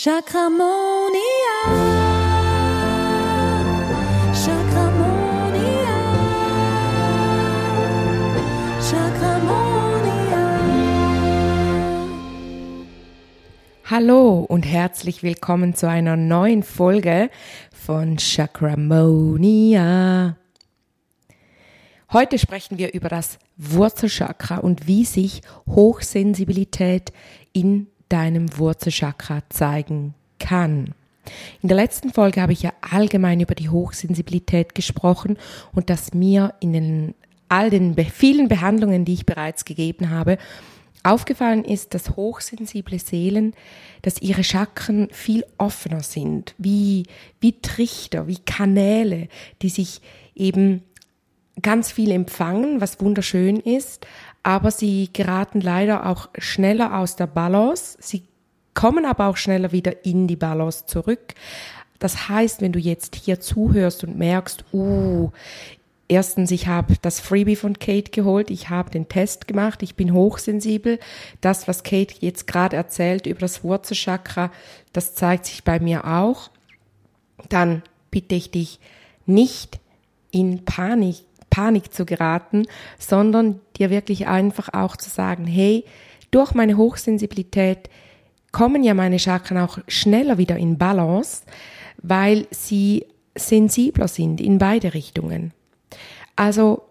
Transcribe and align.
Chakramonia. 0.00 1.58
Chakramonia. 4.32 5.96
Chakramonia. 8.80 10.44
Hallo 13.86 14.46
und 14.48 14.62
herzlich 14.62 15.24
willkommen 15.24 15.74
zu 15.74 15.88
einer 15.88 16.16
neuen 16.16 16.62
Folge 16.62 17.28
von 17.72 18.18
Chakramonia. 18.18 18.76
Heute 22.12 22.38
sprechen 22.38 22.78
wir 22.78 22.94
über 22.94 23.08
das 23.08 23.40
Wurzelchakra 23.56 24.58
und 24.58 24.86
wie 24.86 25.04
sich 25.04 25.42
Hochsensibilität 25.66 27.12
in 27.52 27.88
deinem 28.08 28.56
Wurzelchakra 28.58 29.42
zeigen 29.48 30.14
kann. 30.38 30.94
In 31.62 31.68
der 31.68 31.76
letzten 31.76 32.10
Folge 32.10 32.40
habe 32.40 32.52
ich 32.52 32.62
ja 32.62 32.72
allgemein 32.80 33.40
über 33.40 33.54
die 33.54 33.68
Hochsensibilität 33.68 34.74
gesprochen 34.74 35.36
und 35.74 35.90
dass 35.90 36.14
mir 36.14 36.54
in 36.60 36.72
den 36.72 37.14
all 37.48 37.70
den 37.70 37.96
vielen 37.96 38.48
Behandlungen, 38.48 39.04
die 39.04 39.14
ich 39.14 39.26
bereits 39.26 39.64
gegeben 39.64 40.10
habe, 40.10 40.38
aufgefallen 41.02 41.64
ist, 41.64 41.94
dass 41.94 42.16
hochsensible 42.16 42.98
Seelen, 42.98 43.54
dass 44.02 44.20
ihre 44.20 44.44
Chakren 44.44 45.08
viel 45.10 45.44
offener 45.56 46.02
sind, 46.02 46.54
wie, 46.58 47.04
wie 47.40 47.60
Trichter, 47.60 48.26
wie 48.26 48.38
Kanäle, 48.38 49.28
die 49.62 49.70
sich 49.70 50.00
eben 50.34 50.82
ganz 51.62 51.90
viel 51.90 52.10
empfangen, 52.10 52.80
was 52.80 53.00
wunderschön 53.00 53.56
ist, 53.56 54.06
aber 54.42 54.70
sie 54.70 55.10
geraten 55.12 55.60
leider 55.60 56.06
auch 56.06 56.28
schneller 56.38 56.98
aus 56.98 57.16
der 57.16 57.26
Balance. 57.26 57.98
Sie 58.00 58.24
kommen 58.74 59.04
aber 59.04 59.26
auch 59.26 59.36
schneller 59.36 59.72
wieder 59.72 60.04
in 60.04 60.26
die 60.26 60.36
Balance 60.36 60.86
zurück. 60.86 61.34
Das 61.98 62.28
heißt, 62.28 62.60
wenn 62.60 62.72
du 62.72 62.78
jetzt 62.78 63.16
hier 63.16 63.40
zuhörst 63.40 64.04
und 64.04 64.16
merkst, 64.16 64.64
uh, 64.72 65.30
erstens, 66.06 66.50
ich 66.50 66.68
habe 66.68 66.94
das 67.02 67.20
Freebie 67.20 67.56
von 67.56 67.78
Kate 67.78 68.10
geholt, 68.10 68.50
ich 68.50 68.70
habe 68.70 68.90
den 68.90 69.08
Test 69.08 69.48
gemacht, 69.48 69.82
ich 69.82 69.96
bin 69.96 70.12
hochsensibel. 70.12 70.98
Das, 71.40 71.66
was 71.66 71.82
Kate 71.82 72.14
jetzt 72.20 72.46
gerade 72.46 72.76
erzählt 72.76 73.26
über 73.26 73.40
das 73.40 73.64
Wurzelchakra, 73.64 74.50
das 74.92 75.14
zeigt 75.14 75.46
sich 75.46 75.64
bei 75.64 75.80
mir 75.80 76.06
auch. 76.06 76.50
Dann 77.48 77.82
bitte 78.10 78.34
ich 78.34 78.50
dich 78.50 78.80
nicht 79.26 79.80
in 80.30 80.64
Panik 80.64 81.16
Panik 81.50 81.92
zu 81.92 82.04
geraten, 82.04 82.66
sondern 82.98 83.60
dir 83.76 83.90
wirklich 83.90 84.26
einfach 84.26 84.68
auch 84.72 84.96
zu 84.96 85.10
sagen, 85.10 85.46
hey, 85.46 85.84
durch 86.30 86.54
meine 86.54 86.76
Hochsensibilität 86.76 87.88
kommen 88.52 88.82
ja 88.82 88.94
meine 88.94 89.18
Chakren 89.18 89.58
auch 89.58 89.78
schneller 89.88 90.38
wieder 90.38 90.56
in 90.56 90.78
Balance, 90.78 91.42
weil 92.02 92.46
sie 92.50 93.06
sensibler 93.34 94.08
sind 94.08 94.40
in 94.40 94.58
beide 94.58 94.94
Richtungen. 94.94 95.52
Also 96.36 96.82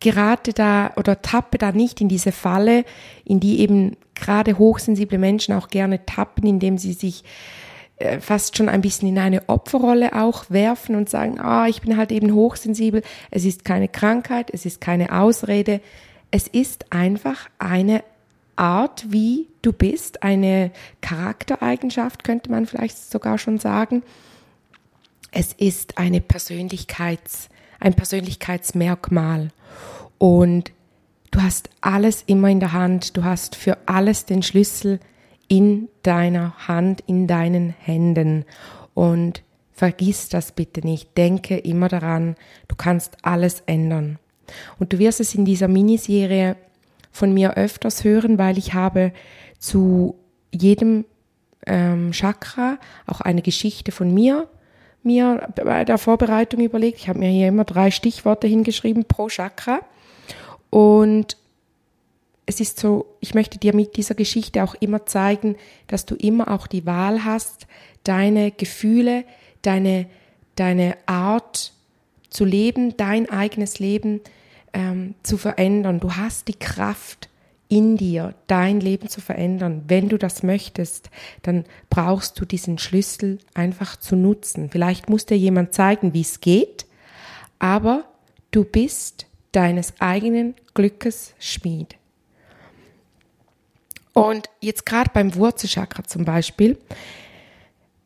gerate 0.00 0.52
da 0.52 0.92
oder 0.96 1.20
tappe 1.22 1.58
da 1.58 1.72
nicht 1.72 2.00
in 2.00 2.08
diese 2.08 2.32
Falle, 2.32 2.84
in 3.24 3.38
die 3.38 3.60
eben 3.60 3.96
gerade 4.14 4.58
hochsensible 4.58 5.18
Menschen 5.18 5.54
auch 5.54 5.68
gerne 5.68 6.04
tappen, 6.06 6.46
indem 6.46 6.78
sie 6.78 6.92
sich 6.92 7.22
fast 8.20 8.56
schon 8.56 8.68
ein 8.68 8.80
bisschen 8.80 9.08
in 9.08 9.18
eine 9.18 9.48
Opferrolle 9.48 10.14
auch 10.14 10.48
werfen 10.48 10.94
und 10.94 11.10
sagen, 11.10 11.38
ah, 11.38 11.66
ich 11.68 11.82
bin 11.82 11.96
halt 11.96 12.12
eben 12.12 12.34
hochsensibel. 12.34 13.02
Es 13.30 13.44
ist 13.44 13.64
keine 13.64 13.88
Krankheit, 13.88 14.50
es 14.52 14.64
ist 14.64 14.80
keine 14.80 15.18
Ausrede. 15.18 15.80
Es 16.30 16.46
ist 16.46 16.92
einfach 16.92 17.48
eine 17.58 18.02
Art, 18.56 19.06
wie 19.08 19.48
du 19.62 19.72
bist, 19.72 20.22
eine 20.22 20.70
Charaktereigenschaft, 21.00 22.24
könnte 22.24 22.50
man 22.50 22.66
vielleicht 22.66 22.96
sogar 23.10 23.38
schon 23.38 23.58
sagen. 23.58 24.02
Es 25.32 25.52
ist 25.52 25.98
eine 25.98 26.20
Persönlichkeits, 26.20 27.48
ein 27.80 27.94
Persönlichkeitsmerkmal. 27.94 29.50
Und 30.18 30.72
du 31.30 31.42
hast 31.42 31.70
alles 31.80 32.22
immer 32.26 32.48
in 32.48 32.60
der 32.60 32.72
Hand, 32.72 33.16
du 33.16 33.24
hast 33.24 33.56
für 33.56 33.78
alles 33.86 34.26
den 34.26 34.42
Schlüssel, 34.42 35.00
in 35.50 35.88
deiner 36.04 36.68
Hand, 36.68 37.02
in 37.06 37.26
deinen 37.26 37.70
Händen. 37.70 38.44
Und 38.94 39.42
vergiss 39.72 40.28
das 40.28 40.52
bitte 40.52 40.80
nicht. 40.86 41.18
Denke 41.18 41.58
immer 41.58 41.88
daran, 41.88 42.36
du 42.68 42.76
kannst 42.76 43.18
alles 43.22 43.62
ändern. 43.66 44.18
Und 44.78 44.92
du 44.92 44.98
wirst 44.98 45.20
es 45.20 45.34
in 45.34 45.44
dieser 45.44 45.68
Miniserie 45.68 46.56
von 47.10 47.34
mir 47.34 47.56
öfters 47.56 48.04
hören, 48.04 48.38
weil 48.38 48.58
ich 48.58 48.74
habe 48.74 49.12
zu 49.58 50.14
jedem 50.52 51.04
ähm, 51.66 52.12
Chakra 52.12 52.78
auch 53.06 53.20
eine 53.20 53.42
Geschichte 53.42 53.90
von 53.92 54.14
mir 54.14 54.48
mir 55.02 55.48
bei 55.56 55.84
der 55.84 55.98
Vorbereitung 55.98 56.60
überlegt. 56.60 56.98
Ich 56.98 57.08
habe 57.08 57.18
mir 57.18 57.30
hier 57.30 57.48
immer 57.48 57.64
drei 57.64 57.90
Stichworte 57.90 58.46
hingeschrieben 58.46 59.04
pro 59.06 59.28
Chakra. 59.28 59.80
Und 60.68 61.36
es 62.50 62.58
ist 62.58 62.80
so, 62.80 63.06
ich 63.20 63.32
möchte 63.32 63.58
dir 63.58 63.72
mit 63.76 63.96
dieser 63.96 64.16
Geschichte 64.16 64.64
auch 64.64 64.74
immer 64.74 65.06
zeigen, 65.06 65.54
dass 65.86 66.04
du 66.04 66.16
immer 66.16 66.50
auch 66.50 66.66
die 66.66 66.84
Wahl 66.84 67.24
hast, 67.24 67.68
deine 68.02 68.50
Gefühle, 68.50 69.24
deine, 69.62 70.06
deine 70.56 70.96
Art 71.06 71.72
zu 72.28 72.44
leben, 72.44 72.96
dein 72.96 73.30
eigenes 73.30 73.78
Leben 73.78 74.20
ähm, 74.72 75.14
zu 75.22 75.36
verändern. 75.36 76.00
Du 76.00 76.16
hast 76.16 76.48
die 76.48 76.58
Kraft 76.58 77.28
in 77.68 77.96
dir, 77.96 78.34
dein 78.48 78.80
Leben 78.80 79.08
zu 79.08 79.20
verändern. 79.20 79.84
Wenn 79.86 80.08
du 80.08 80.18
das 80.18 80.42
möchtest, 80.42 81.08
dann 81.42 81.64
brauchst 81.88 82.40
du 82.40 82.44
diesen 82.44 82.78
Schlüssel 82.78 83.38
einfach 83.54 83.96
zu 83.96 84.16
nutzen. 84.16 84.70
Vielleicht 84.70 85.08
muss 85.08 85.24
dir 85.24 85.38
jemand 85.38 85.72
zeigen, 85.72 86.14
wie 86.14 86.22
es 86.22 86.40
geht, 86.40 86.84
aber 87.60 88.06
du 88.50 88.64
bist 88.64 89.26
deines 89.52 89.94
eigenen 90.00 90.56
Glückes 90.74 91.34
Schmied. 91.38 91.99
Und 94.12 94.48
jetzt 94.60 94.86
gerade 94.86 95.10
beim 95.12 95.34
Wurzelchakra 95.34 96.04
zum 96.04 96.24
Beispiel 96.24 96.78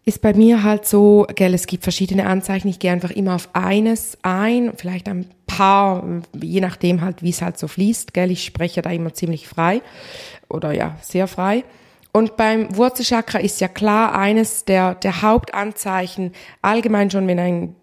ist 0.05 0.21
bei 0.21 0.35
mir 0.35 0.63
halt 0.63 0.87
so, 0.87 1.27
gell, 1.35 1.55
es 1.55 1.67
gibt 1.67 1.83
verschiedene 1.83 2.27
Anzeichen. 2.27 2.69
Ich 2.69 2.79
gehe 2.79 2.93
einfach 2.93 3.11
immer 3.11 3.35
auf 3.35 3.49
eines 3.55 4.19
ein, 4.23 4.73
vielleicht 4.77 5.09
ein 5.09 5.31
paar, 5.47 6.05
je 6.35 6.61
nachdem 6.61 7.01
halt, 7.01 7.23
wie 7.23 7.31
es 7.31 7.41
halt 7.41 7.59
so 7.59 7.69
fließt, 7.69 8.13
gell. 8.13 8.31
Ich 8.31 8.45
spreche 8.45 8.83
da 8.83 8.91
immer 8.91 9.15
ziemlich 9.15 9.49
frei 9.49 9.81
oder 10.49 10.73
ja, 10.73 10.97
sehr 11.01 11.27
frei. 11.27 11.65
Und 12.13 12.37
beim 12.37 12.77
Wurzelchakra 12.77 13.41
ist 13.41 13.61
ja 13.61 13.69
klar 13.69 14.17
eines 14.17 14.65
der, 14.65 14.95
der 14.95 15.23
Hauptanzeichen, 15.23 16.33
allgemein 16.63 17.11
schon, 17.11 17.27
wenn 17.27 17.39
ein 17.39 17.77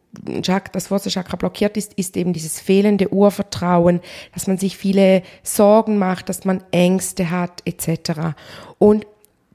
das 0.73 0.91
Wurzelchakra 0.91 1.37
blockiert 1.37 1.77
ist, 1.77 1.93
ist 1.93 2.17
eben 2.17 2.33
dieses 2.33 2.59
fehlende 2.59 3.13
Urvertrauen, 3.13 4.01
dass 4.33 4.47
man 4.47 4.57
sich 4.57 4.77
viele 4.77 5.23
Sorgen 5.43 5.97
macht, 5.97 6.29
dass 6.29 6.45
man 6.45 6.63
Ängste 6.71 7.29
hat 7.31 7.61
etc. 7.65 8.35
Und 8.77 9.05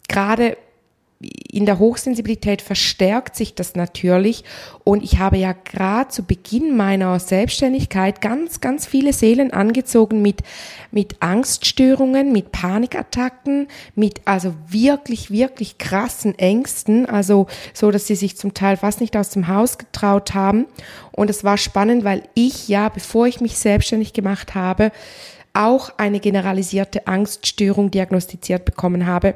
gerade 0.09 0.57
in 1.19 1.65
der 1.65 1.79
Hochsensibilität 1.79 2.61
verstärkt 2.61 3.37
sich 3.37 3.55
das 3.55 3.75
natürlich. 3.75 4.45
Und 4.85 5.03
ich 5.03 5.19
habe 5.19 5.39
ja 5.39 5.53
gerade 5.53 6.11
zu 6.11 6.23
Beginn 6.23 6.77
meiner 6.77 7.19
Selbstständigkeit 7.19 8.21
ganz, 8.21 8.61
ganz 8.61 8.85
viele 8.85 9.15
Seelen 9.15 9.53
angezogen 9.53 10.21
mit, 10.21 10.43
mit 10.91 11.17
Angststörungen, 11.21 12.33
mit 12.33 12.53
Panikattacken, 12.53 13.69
mit 13.95 14.21
also 14.27 14.55
wirklich, 14.69 15.31
wirklich 15.31 15.79
krassen 15.79 16.39
Ängsten, 16.39 17.07
also 17.07 17.47
so, 17.73 17.91
dass 17.91 18.07
sie 18.07 18.17
sich 18.17 18.37
zum 18.37 18.53
Teil 18.53 18.77
fast 18.77 19.01
nicht 19.01 19.17
aus 19.17 19.31
dem 19.31 19.49
Haus 19.49 19.79
getraut 19.79 20.35
haben. 20.35 20.67
Und 21.13 21.31
es 21.31 21.45
war 21.45 21.57
spannend, 21.57 22.05
weil 22.05 22.25
ich 22.35 22.69
ja, 22.69 22.91
bevor 22.91 23.27
ich 23.27 23.41
mich 23.41 23.57
selbstständig 23.57 24.13
gemacht 24.13 24.55
habe, 24.55 24.93
auch 25.55 25.95
eine 25.97 26.21
generalisierte 26.21 27.07
Angststörung 27.07 27.91
diagnostiziert 27.91 28.67
bekommen 28.67 29.07
habe 29.07 29.35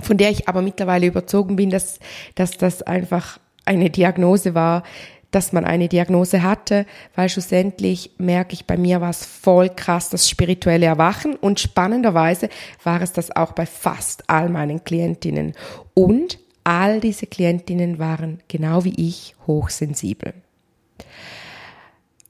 von 0.00 0.16
der 0.16 0.30
ich 0.30 0.48
aber 0.48 0.62
mittlerweile 0.62 1.06
überzogen 1.06 1.56
bin, 1.56 1.70
dass, 1.70 1.98
dass 2.34 2.52
das 2.52 2.82
einfach 2.82 3.38
eine 3.64 3.90
Diagnose 3.90 4.54
war, 4.54 4.82
dass 5.30 5.52
man 5.52 5.64
eine 5.64 5.88
Diagnose 5.88 6.42
hatte, 6.42 6.86
weil 7.14 7.28
schlussendlich 7.28 8.10
merke 8.18 8.54
ich, 8.54 8.66
bei 8.66 8.76
mir 8.76 9.00
war 9.00 9.10
es 9.10 9.24
voll 9.24 9.68
krass 9.68 10.10
das 10.10 10.28
spirituelle 10.28 10.86
Erwachen 10.86 11.36
und 11.36 11.60
spannenderweise 11.60 12.48
war 12.82 13.00
es 13.00 13.12
das 13.12 13.34
auch 13.34 13.52
bei 13.52 13.66
fast 13.66 14.28
all 14.28 14.48
meinen 14.48 14.82
Klientinnen. 14.84 15.54
Und 15.94 16.38
all 16.64 17.00
diese 17.00 17.26
Klientinnen 17.26 17.98
waren 17.98 18.40
genau 18.48 18.84
wie 18.84 18.94
ich 18.96 19.34
hochsensibel. 19.46 20.34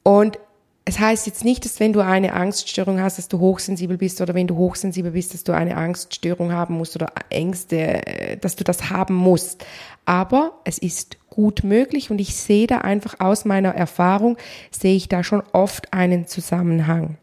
Und 0.03 0.39
es 0.85 0.99
heißt 0.99 1.27
jetzt 1.27 1.45
nicht, 1.45 1.65
dass 1.65 1.79
wenn 1.79 1.93
du 1.93 2.01
eine 2.01 2.33
Angststörung 2.33 3.01
hast, 3.01 3.19
dass 3.19 3.29
du 3.29 3.39
hochsensibel 3.39 3.99
bist 3.99 4.21
oder 4.21 4.35
wenn 4.35 4.47
du 4.47 4.57
hochsensibel 4.57 5.13
bist, 5.13 5.35
dass 5.35 5.45
du 5.45 5.53
eine 5.53 5.77
Angststörung 5.77 6.53
haben 6.53 6.77
musst 6.77 6.97
oder 6.97 7.13
Ängste, 7.29 8.07
äh, 8.07 8.37
dass 8.39 8.57
du 8.57 8.65
das 8.65 8.91
haben 8.91 9.15
musst. 9.15 9.65
Aber 10.07 10.53
es 10.65 10.79
ist 10.79 11.19
gut 11.29 11.63
möglich 11.63 12.11
und 12.11 12.21
ich 12.21 12.35
sehe 12.35 12.67
da 12.67 12.79
einfach 12.79 13.21
aus 13.21 13.45
meiner 13.45 13.75
Erfahrung, 13.75 14.37
sehe 14.71 14.97
ich 14.97 15.09
da 15.09 15.23
schon 15.23 15.43
oft 15.53 15.93
einen 15.93 16.27
Zusammenhang. 16.27 17.19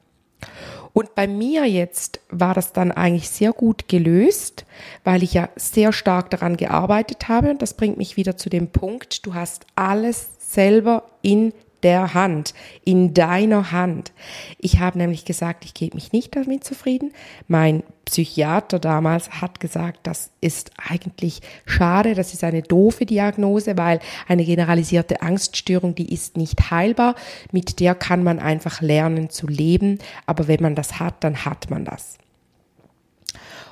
Und 0.94 1.14
bei 1.14 1.28
mir 1.28 1.66
jetzt 1.66 2.22
war 2.30 2.54
das 2.54 2.74
dann 2.74 2.92
eigentlich 2.92 3.30
sehr 3.30 3.54
gut 3.54 3.88
gelöst, 3.88 4.66
weil 5.04 5.22
ich 5.22 5.34
ja 5.34 5.50
sehr 5.56 5.94
stark 5.94 6.32
daran 6.32 6.58
gearbeitet 6.58 7.28
habe. 7.28 7.52
Und 7.52 7.62
das 7.62 7.76
bringt 7.76 7.98
mich 7.98 8.18
wieder 8.18 8.36
zu 8.38 8.50
dem 8.50 8.70
Punkt, 8.70 9.26
du 9.26 9.36
hast 9.36 9.68
alles 9.76 10.30
selber 10.40 11.04
in 11.22 11.54
der 11.84 12.14
Hand, 12.14 12.54
in 12.84 13.14
deiner 13.14 13.72
Hand. 13.72 14.12
Ich 14.58 14.80
habe 14.80 14.98
nämlich 14.98 15.26
gesagt, 15.26 15.66
ich 15.66 15.74
gebe 15.74 15.96
mich 15.96 16.12
nicht 16.12 16.36
damit 16.36 16.64
zufrieden. 16.64 17.14
Mein 17.48 17.84
Psychiater 18.06 18.80
damals 18.80 19.42
hat 19.42 19.60
gesagt, 19.60 20.00
das 20.04 20.32
ist 20.42 20.72
eigentlich 20.78 21.42
schade, 21.66 22.16
das 22.16 22.34
ist 22.34 22.44
eine 22.44 22.62
doofe 22.62 23.06
Diagnose, 23.06 23.78
weil 23.78 24.00
eine 24.28 24.46
generalisierte 24.46 25.22
Angststörung, 25.22 25.94
die 25.94 26.14
ist 26.14 26.38
nicht 26.38 26.72
heilbar, 26.72 27.16
mit 27.52 27.80
der 27.80 27.96
kann 27.96 28.24
man 28.24 28.40
einfach 28.40 28.82
lernen 28.82 29.30
zu 29.30 29.48
leben, 29.48 30.00
aber 30.26 30.48
wenn 30.48 30.62
man 30.62 30.76
das 30.76 31.00
hat, 31.00 31.24
dann 31.24 31.46
hat 31.46 31.70
man 31.70 31.86
das. 31.86 32.18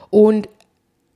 Und 0.10 0.50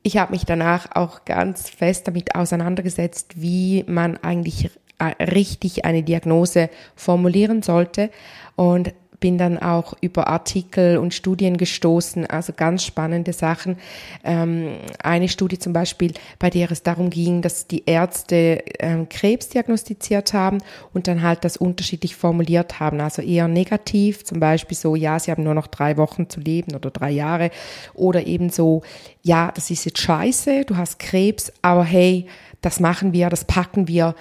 ich 0.01 0.17
habe 0.17 0.31
mich 0.31 0.45
danach 0.45 0.95
auch 0.95 1.25
ganz 1.25 1.69
fest 1.69 2.07
damit 2.07 2.35
auseinandergesetzt, 2.35 3.41
wie 3.41 3.83
man 3.87 4.17
eigentlich 4.17 4.69
richtig 5.01 5.85
eine 5.85 6.03
Diagnose 6.03 6.69
formulieren 6.95 7.61
sollte 7.61 8.09
und 8.55 8.93
bin 9.19 9.37
dann 9.37 9.57
auch 9.57 9.93
über 10.01 10.27
Artikel 10.27 10.97
und 10.97 11.13
Studien 11.13 11.57
gestoßen, 11.57 12.25
also 12.27 12.53
ganz 12.55 12.85
spannende 12.85 13.33
Sachen. 13.33 13.77
Ähm, 14.23 14.77
eine 15.03 15.27
Studie 15.27 15.59
zum 15.59 15.73
Beispiel, 15.73 16.13
bei 16.39 16.49
der 16.49 16.71
es 16.71 16.83
darum 16.83 17.09
ging, 17.09 17.41
dass 17.41 17.67
die 17.67 17.83
Ärzte 17.85 18.63
ähm, 18.79 19.09
Krebs 19.09 19.49
diagnostiziert 19.49 20.33
haben 20.33 20.59
und 20.93 21.07
dann 21.07 21.21
halt 21.21 21.43
das 21.43 21.57
unterschiedlich 21.57 22.15
formuliert 22.15 22.79
haben. 22.79 23.01
Also 23.01 23.21
eher 23.21 23.47
negativ, 23.47 24.23
zum 24.23 24.39
Beispiel 24.39 24.77
so, 24.77 24.95
ja, 24.95 25.19
sie 25.19 25.31
haben 25.31 25.43
nur 25.43 25.55
noch 25.55 25.67
drei 25.67 25.97
Wochen 25.97 26.29
zu 26.29 26.39
leben 26.39 26.75
oder 26.75 26.89
drei 26.89 27.11
Jahre. 27.11 27.51
Oder 27.93 28.25
eben 28.25 28.49
so, 28.49 28.83
ja, 29.21 29.51
das 29.53 29.69
ist 29.69 29.85
jetzt 29.85 29.99
scheiße, 29.99 30.65
du 30.65 30.77
hast 30.77 30.99
Krebs, 30.99 31.51
aber 31.61 31.83
hey, 31.83 32.27
das 32.61 32.79
machen 32.79 33.13
wir, 33.13 33.29
das 33.29 33.45
packen 33.45 33.87
wir 33.87 34.15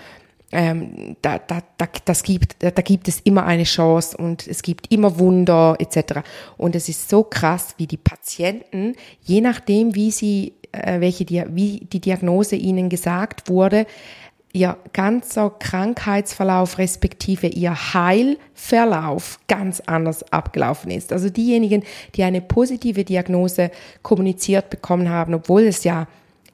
ähm, 0.51 1.17
da, 1.21 1.39
da, 1.39 1.63
da, 1.77 1.87
das 2.05 2.23
gibt, 2.23 2.63
da, 2.63 2.71
da 2.71 2.83
gibt 2.83 3.09
es 3.09 3.21
immer 3.21 3.45
eine 3.45 3.65
Chance 3.65 4.17
und 4.17 4.47
es 4.47 4.63
gibt 4.63 4.91
immer 4.91 5.19
Wunder 5.19 5.77
etc. 5.79 6.21
Und 6.57 6.75
es 6.75 6.89
ist 6.89 7.11
so 7.11 7.23
krass, 7.23 7.75
wie 7.77 7.87
die 7.87 7.99
Patienten, 7.99 8.95
je 9.23 9.41
nachdem, 9.41 9.95
wie 9.95 10.11
sie, 10.11 10.55
äh, 10.73 11.01
welche, 11.01 11.27
wie 11.55 11.87
die 11.93 12.01
Diagnose 12.01 12.57
ihnen 12.57 12.89
gesagt 12.89 13.49
wurde, 13.49 13.87
ihr 14.53 14.79
ganzer 14.95 15.51
Krankheitsverlauf 15.51 16.79
respektive 16.79 17.49
ihr 17.49 17.75
Heilverlauf 17.95 19.39
ganz 19.47 19.81
anders 19.81 20.33
abgelaufen 20.33 20.91
ist. 20.91 21.13
Also 21.13 21.29
diejenigen, 21.29 21.83
die 22.15 22.23
eine 22.23 22.41
positive 22.41 23.05
Diagnose 23.05 23.71
kommuniziert 24.03 24.71
bekommen 24.71 25.11
haben, 25.11 25.35
obwohl 25.35 25.63
es 25.63 25.85
ja 25.85 26.09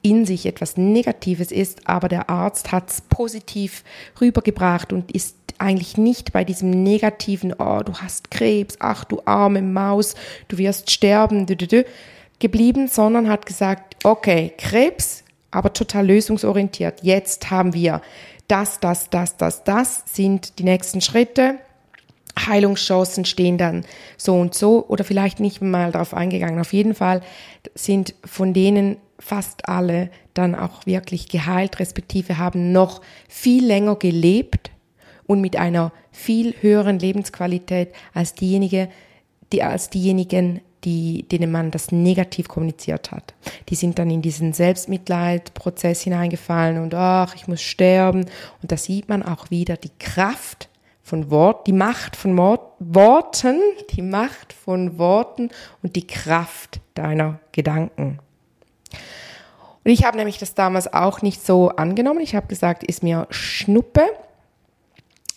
in 0.05 0.25
sich 0.27 0.45
etwas 0.45 0.77
Negatives 0.77 1.51
ist, 1.51 1.89
aber 1.89 2.07
der 2.07 2.29
Arzt 2.29 2.71
hat 2.71 2.91
es 2.91 3.01
positiv 3.01 3.83
rübergebracht 4.21 4.93
und 4.93 5.11
ist 5.11 5.35
eigentlich 5.57 5.97
nicht 5.97 6.31
bei 6.31 6.43
diesem 6.43 6.69
negativen, 6.69 7.53
oh, 7.57 7.79
du 7.83 7.93
hast 7.95 8.29
Krebs, 8.29 8.75
ach 8.79 9.03
du 9.03 9.23
arme 9.25 9.63
Maus, 9.63 10.13
du 10.47 10.59
wirst 10.59 10.91
sterben, 10.91 11.47
dü, 11.47 11.55
dü, 11.55 11.65
dü, 11.65 11.83
geblieben, 12.37 12.87
sondern 12.87 13.27
hat 13.29 13.47
gesagt, 13.47 13.95
okay, 14.05 14.53
Krebs, 14.59 15.23
aber 15.49 15.73
total 15.73 16.05
lösungsorientiert. 16.05 17.01
Jetzt 17.01 17.49
haben 17.49 17.73
wir 17.73 18.01
das, 18.47 18.79
das, 18.79 19.09
das, 19.09 19.37
das, 19.37 19.63
das 19.63 20.03
sind 20.05 20.59
die 20.59 20.65
nächsten 20.65 21.01
Schritte. 21.01 21.55
Heilungschancen 22.37 23.25
stehen 23.25 23.57
dann 23.57 23.85
so 24.17 24.35
und 24.35 24.53
so 24.53 24.85
oder 24.87 25.03
vielleicht 25.03 25.39
nicht 25.39 25.63
mal 25.63 25.91
darauf 25.91 26.13
eingegangen. 26.13 26.59
Auf 26.59 26.73
jeden 26.73 26.93
Fall 26.93 27.21
sind 27.73 28.13
von 28.23 28.53
denen 28.53 28.97
fast 29.19 29.67
alle 29.69 30.09
dann 30.33 30.55
auch 30.55 30.85
wirklich 30.85 31.27
geheilt, 31.27 31.79
respektive 31.79 32.37
haben 32.37 32.71
noch 32.71 33.01
viel 33.27 33.65
länger 33.65 33.95
gelebt 33.95 34.71
und 35.25 35.41
mit 35.41 35.55
einer 35.55 35.91
viel 36.11 36.53
höheren 36.61 36.99
Lebensqualität 36.99 37.93
als 38.13 38.33
diejenige, 38.33 38.89
die, 39.51 39.63
als 39.63 39.89
diejenigen, 39.89 40.61
die, 40.83 41.23
denen 41.23 41.51
man 41.51 41.71
das 41.71 41.91
negativ 41.91 42.47
kommuniziert 42.47 43.11
hat. 43.11 43.33
Die 43.69 43.75
sind 43.75 43.97
dann 43.97 44.11
in 44.11 44.21
diesen 44.21 44.53
Selbstmitleidprozess 44.53 46.01
hineingefallen 46.01 46.81
und 46.81 46.93
ach, 46.93 47.33
ich 47.35 47.47
muss 47.47 47.61
sterben. 47.61 48.25
Und 48.61 48.71
da 48.71 48.77
sieht 48.77 49.09
man 49.09 49.23
auch 49.23 49.49
wieder 49.49 49.77
die 49.77 49.91
Kraft 49.99 50.69
von 51.01 51.31
Wort, 51.31 51.67
die 51.67 51.73
Macht 51.73 52.15
von 52.15 52.37
Wort, 52.37 52.73
Worten, 52.79 53.59
die 53.91 54.01
Macht 54.01 54.53
von 54.53 54.97
Worten 54.97 55.49
und 55.81 55.95
die 55.95 56.05
Kraft 56.05 56.79
deiner 56.93 57.39
Gedanken. 57.51 58.19
Und 59.83 59.91
ich 59.91 60.03
habe 60.03 60.17
nämlich 60.17 60.39
das 60.39 60.55
damals 60.55 60.91
auch 60.91 61.21
nicht 61.21 61.45
so 61.45 61.69
angenommen. 61.69 62.19
Ich 62.21 62.35
habe 62.35 62.47
gesagt, 62.47 62.83
ist 62.83 63.03
mir 63.03 63.27
Schnuppe. 63.29 64.03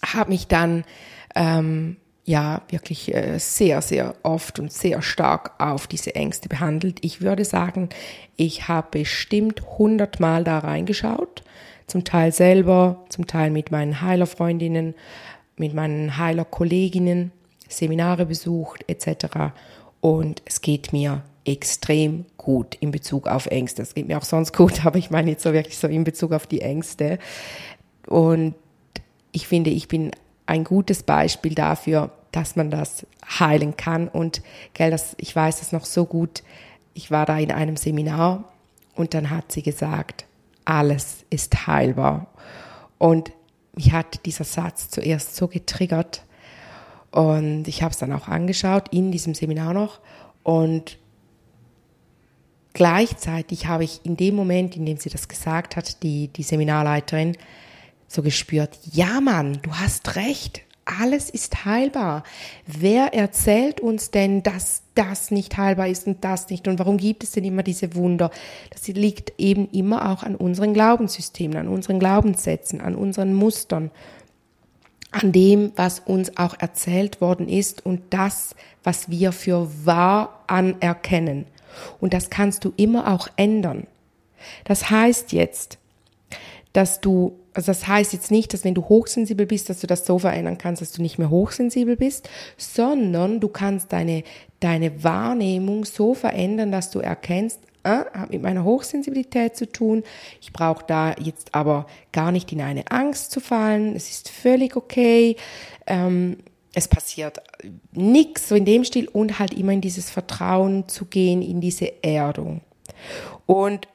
Habe 0.04 0.30
mich 0.30 0.46
dann 0.46 0.84
ähm, 1.34 1.96
ja 2.24 2.62
wirklich 2.68 3.14
äh, 3.14 3.38
sehr, 3.38 3.82
sehr 3.82 4.14
oft 4.22 4.58
und 4.58 4.72
sehr 4.72 5.02
stark 5.02 5.52
auf 5.58 5.86
diese 5.86 6.14
Ängste 6.14 6.48
behandelt. 6.48 6.98
Ich 7.04 7.20
würde 7.20 7.44
sagen, 7.44 7.88
ich 8.36 8.68
habe 8.68 9.00
bestimmt 9.00 9.62
hundertmal 9.78 10.44
da 10.44 10.58
reingeschaut. 10.58 11.42
Zum 11.86 12.04
Teil 12.04 12.32
selber, 12.32 13.04
zum 13.08 13.26
Teil 13.26 13.50
mit 13.50 13.70
meinen 13.70 14.02
Heilerfreundinnen, 14.02 14.94
mit 15.56 15.74
meinen 15.74 16.18
Heilerkolleginnen, 16.18 17.32
Seminare 17.68 18.26
besucht 18.26 18.84
etc. 18.88 19.52
Und 20.00 20.42
es 20.44 20.60
geht 20.60 20.92
mir 20.92 21.22
extrem 21.52 22.26
gut 22.36 22.76
in 22.76 22.90
Bezug 22.90 23.26
auf 23.26 23.46
Ängste. 23.46 23.82
Es 23.82 23.94
geht 23.94 24.06
mir 24.06 24.18
auch 24.18 24.24
sonst 24.24 24.54
gut, 24.54 24.84
aber 24.86 24.98
ich 24.98 25.10
meine 25.10 25.30
jetzt 25.30 25.42
so 25.42 25.52
wirklich 25.52 25.78
so 25.78 25.88
in 25.88 26.04
Bezug 26.04 26.32
auf 26.32 26.46
die 26.46 26.60
Ängste. 26.60 27.18
Und 28.06 28.54
ich 29.32 29.48
finde, 29.48 29.70
ich 29.70 29.88
bin 29.88 30.10
ein 30.46 30.64
gutes 30.64 31.02
Beispiel 31.02 31.54
dafür, 31.54 32.10
dass 32.32 32.56
man 32.56 32.70
das 32.70 33.06
heilen 33.38 33.76
kann. 33.76 34.08
Und 34.08 34.42
gell, 34.74 34.90
das, 34.90 35.14
ich 35.18 35.34
weiß 35.34 35.62
es 35.62 35.72
noch 35.72 35.84
so 35.84 36.04
gut. 36.04 36.42
Ich 36.94 37.10
war 37.10 37.26
da 37.26 37.38
in 37.38 37.52
einem 37.52 37.76
Seminar 37.76 38.44
und 38.94 39.14
dann 39.14 39.30
hat 39.30 39.52
sie 39.52 39.62
gesagt, 39.62 40.26
alles 40.64 41.24
ist 41.30 41.66
heilbar. 41.66 42.26
Und 42.98 43.32
mich 43.74 43.92
hat 43.92 44.26
dieser 44.26 44.44
Satz 44.44 44.90
zuerst 44.90 45.36
so 45.36 45.48
getriggert. 45.48 46.24
Und 47.10 47.68
ich 47.68 47.82
habe 47.82 47.92
es 47.92 47.98
dann 47.98 48.12
auch 48.12 48.28
angeschaut 48.28 48.88
in 48.90 49.12
diesem 49.12 49.34
Seminar 49.34 49.72
noch. 49.72 50.00
Und 50.42 50.98
Gleichzeitig 52.78 53.66
habe 53.66 53.82
ich 53.82 54.02
in 54.04 54.16
dem 54.16 54.36
Moment, 54.36 54.76
in 54.76 54.86
dem 54.86 54.98
sie 54.98 55.10
das 55.10 55.26
gesagt 55.26 55.74
hat, 55.74 56.00
die, 56.04 56.28
die 56.28 56.44
Seminarleiterin, 56.44 57.36
so 58.06 58.22
gespürt, 58.22 58.78
ja 58.92 59.20
Mann, 59.20 59.58
du 59.62 59.72
hast 59.72 60.14
recht, 60.14 60.62
alles 60.84 61.28
ist 61.28 61.64
heilbar. 61.64 62.22
Wer 62.68 63.14
erzählt 63.14 63.80
uns 63.80 64.12
denn, 64.12 64.44
dass 64.44 64.82
das 64.94 65.32
nicht 65.32 65.56
heilbar 65.56 65.88
ist 65.88 66.06
und 66.06 66.22
das 66.22 66.50
nicht? 66.50 66.68
Und 66.68 66.78
warum 66.78 66.98
gibt 66.98 67.24
es 67.24 67.32
denn 67.32 67.42
immer 67.42 67.64
diese 67.64 67.96
Wunder? 67.96 68.30
Das 68.70 68.86
liegt 68.86 69.32
eben 69.38 69.68
immer 69.70 70.12
auch 70.12 70.22
an 70.22 70.36
unseren 70.36 70.72
Glaubenssystemen, 70.72 71.58
an 71.58 71.66
unseren 71.66 71.98
Glaubenssätzen, 71.98 72.80
an 72.80 72.94
unseren 72.94 73.34
Mustern, 73.34 73.90
an 75.10 75.32
dem, 75.32 75.72
was 75.74 75.98
uns 75.98 76.36
auch 76.36 76.54
erzählt 76.60 77.20
worden 77.20 77.48
ist 77.48 77.84
und 77.84 78.02
das, 78.10 78.54
was 78.84 79.10
wir 79.10 79.32
für 79.32 79.68
wahr 79.84 80.44
anerkennen. 80.46 81.46
Und 82.00 82.14
das 82.14 82.30
kannst 82.30 82.64
du 82.64 82.72
immer 82.76 83.12
auch 83.12 83.28
ändern. 83.36 83.86
Das 84.64 84.90
heißt 84.90 85.32
jetzt, 85.32 85.78
dass 86.72 87.00
du, 87.00 87.38
also 87.54 87.66
das 87.66 87.88
heißt 87.88 88.12
jetzt 88.12 88.30
nicht, 88.30 88.52
dass 88.52 88.64
wenn 88.64 88.74
du 88.74 88.84
hochsensibel 88.88 89.46
bist, 89.46 89.68
dass 89.68 89.80
du 89.80 89.86
das 89.86 90.06
so 90.06 90.18
verändern 90.18 90.58
kannst, 90.58 90.82
dass 90.82 90.92
du 90.92 91.02
nicht 91.02 91.18
mehr 91.18 91.30
hochsensibel 91.30 91.96
bist, 91.96 92.28
sondern 92.56 93.40
du 93.40 93.48
kannst 93.48 93.92
deine, 93.92 94.22
deine 94.60 95.02
Wahrnehmung 95.02 95.84
so 95.84 96.14
verändern, 96.14 96.70
dass 96.70 96.90
du 96.90 97.00
erkennst, 97.00 97.60
äh, 97.84 98.04
hat 98.12 98.30
mit 98.30 98.42
meiner 98.42 98.64
Hochsensibilität 98.64 99.56
zu 99.56 99.70
tun. 99.70 100.02
Ich 100.40 100.52
brauche 100.52 100.84
da 100.86 101.14
jetzt 101.18 101.54
aber 101.54 101.86
gar 102.12 102.32
nicht 102.32 102.52
in 102.52 102.60
eine 102.60 102.90
Angst 102.90 103.30
zu 103.30 103.40
fallen. 103.40 103.96
Es 103.96 104.10
ist 104.10 104.28
völlig 104.28 104.76
okay. 104.76 105.36
Ähm, 105.86 106.38
es 106.74 106.88
passiert 106.88 107.40
nichts 107.92 108.48
so 108.48 108.54
in 108.54 108.64
dem 108.64 108.84
Stil 108.84 109.08
und 109.08 109.38
halt 109.38 109.52
immer 109.54 109.72
in 109.72 109.80
dieses 109.80 110.10
Vertrauen 110.10 110.88
zu 110.88 111.06
gehen, 111.06 111.42
in 111.42 111.60
diese 111.60 112.02
Erdung. 112.04 112.60
Und 113.46 113.88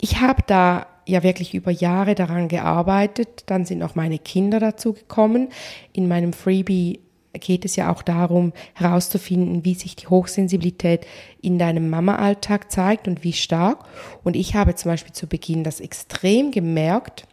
ich 0.00 0.20
habe 0.20 0.42
da 0.46 0.86
ja 1.06 1.22
wirklich 1.22 1.54
über 1.54 1.70
Jahre 1.70 2.14
daran 2.14 2.48
gearbeitet. 2.48 3.44
Dann 3.46 3.64
sind 3.64 3.82
auch 3.82 3.94
meine 3.94 4.18
Kinder 4.18 4.60
dazu 4.60 4.92
gekommen. 4.92 5.48
In 5.92 6.08
meinem 6.08 6.32
Freebie 6.32 7.00
geht 7.32 7.64
es 7.64 7.76
ja 7.76 7.92
auch 7.92 8.02
darum, 8.02 8.52
herauszufinden, 8.74 9.64
wie 9.64 9.74
sich 9.74 9.94
die 9.94 10.08
Hochsensibilität 10.08 11.06
in 11.40 11.58
deinem 11.58 11.88
Mama-Alltag 11.90 12.72
zeigt 12.72 13.06
und 13.06 13.22
wie 13.22 13.32
stark. 13.32 13.84
Und 14.24 14.34
ich 14.34 14.54
habe 14.54 14.74
zum 14.74 14.90
Beispiel 14.90 15.12
zu 15.12 15.26
Beginn 15.26 15.62
das 15.62 15.80
extrem 15.80 16.50
gemerkt, 16.50 17.26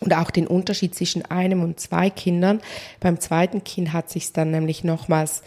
und 0.00 0.14
auch 0.14 0.30
den 0.30 0.46
Unterschied 0.46 0.94
zwischen 0.94 1.24
einem 1.30 1.62
und 1.62 1.80
zwei 1.80 2.10
Kindern. 2.10 2.60
Beim 3.00 3.20
zweiten 3.20 3.64
Kind 3.64 3.92
hat 3.92 4.10
sich 4.10 4.32
dann 4.32 4.50
nämlich 4.50 4.84
nochmals, 4.84 5.42